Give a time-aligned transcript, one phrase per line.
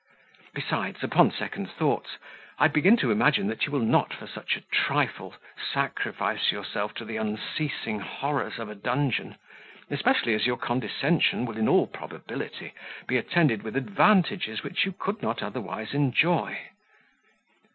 [0.55, 2.17] Besides, upon second thoughts,
[2.57, 5.35] I begin to imagine that you will not for such a trifle
[5.71, 9.35] sacrifice yourself to the unceasing horrors of a dungeon;
[9.91, 12.71] especially as your condescension will in all probability
[13.07, 16.57] be attended with advantages which you could not otherwise enjoy."